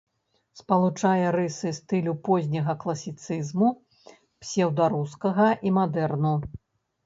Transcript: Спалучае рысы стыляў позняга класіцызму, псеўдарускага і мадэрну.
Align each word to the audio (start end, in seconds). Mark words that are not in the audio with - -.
Спалучае 0.59 1.27
рысы 1.35 1.73
стыляў 1.79 2.15
позняга 2.29 2.75
класіцызму, 2.85 3.69
псеўдарускага 4.41 5.47
і 5.69 5.79
мадэрну. 5.81 6.35